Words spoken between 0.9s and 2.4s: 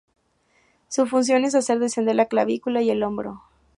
función es hacer descender la